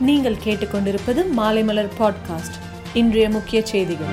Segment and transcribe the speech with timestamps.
[0.00, 2.56] நீங்கள் கேட்டுக்கொண்டிருப்பது மாலைமலர் பாட்காஸ்ட்
[2.94, 4.06] இன்றைய முக்கிய செய்திகள்.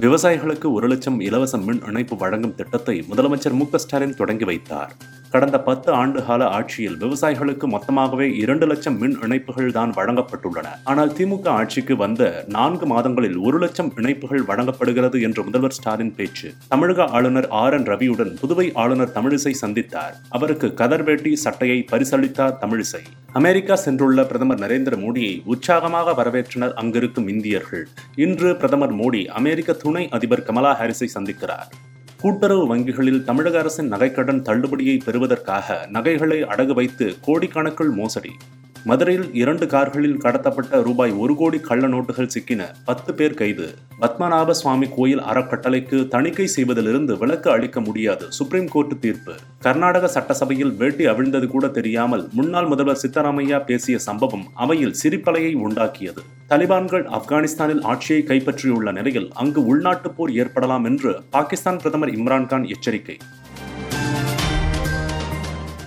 [0.00, 4.96] விவசாயிகளுக்கு ஒரு லட்சம் இலவச மின் இணைப்பு வழங்கும் திட்டத்தை முதலமைச்சர் மு ஸ்டாலின் தொடங்கி வைத்தார்.
[5.32, 10.66] கடந்த பத்து ஆண்டு கால ஆட்சியில் விவசாயிகளுக்கு மொத்தமாகவே இரண்டு லட்சம் மின் இணைப்புகள் தான் வழங்கப்பட்டுள்ளன.
[10.90, 16.48] ஆனால் திமுக ஆட்சிக்கு வந்த நான்கு மாதங்களில் ஒரு லட்சம் இணைப்புகள் வழங்கப்படுகிறது என்று முதல்வர் ஸ்டாலின் பேச்சு.
[16.68, 20.16] தமிழக ஆளுநர் ஆர் என் ரவியுடன் புதுவை ஆளுநர் தமிழிசை சந்தித்தார்.
[20.28, 23.02] அவருக்கு கதர்வேட்டி சட்டையை பரிசளித்தார் தமிழிசை.
[23.32, 27.86] அமெரிக்கா சென்றுள்ள பிரதமர் நரேந்திர மோடியை உற்சாகமாக வரவேற்றனர் அங்கிருக்கும் இந்தியர்கள்.
[28.26, 31.70] இன்று பிரதமர் மோடி அமெரிக்க துணை அதிபர் கமலா ஹாரிஸை சந்திக்கிறார்.
[32.22, 38.32] கூட்டுறவு வங்கிகளில் தமிழக அரசின் நகைக்கடன் தள்ளுபடியை பெறுவதற்காக நகைகளை அடகு வைத்து கோடிக்கணக்கில் மோசடி.
[38.84, 43.74] மதுரையில் இரண்டு கார்களில் கடத்தப்பட்ட ரூபாய் ஒரு கோடி கள்ள நோட்டுகள் சிக்கின பத்து பேர் கைது.
[44.00, 49.34] பத்மநாப சுவாமி கோயில் அறக்கட்டளைக்கு தணிக்கை செய்வதிலிருந்து விலக்கு அளிக்க முடியாது சுப்ரீம் கோர்ட் தீர்ப்பு.
[49.60, 56.24] கர்நாடக சட்டசபையில் வேட்டி அவிழ்ந்தது கூட தெரியாமல் முன்னாள் முதல்வர் சித்தராமையா பேசிய சம்பவம் அவையில் சிரிப்பலையை உண்டாக்கியது.
[56.48, 63.16] தலிபான்கள் ஆப்கானிஸ்தானில் ஆட்சியை கைப்பற்றியுள்ள நிலையில் அங்கு உள்நாட்டுப் போர் ஏற்படலாம் என்று பாகிஸ்தான் பிரதமர் இம்ரான்கான் எச்சரிக்கை.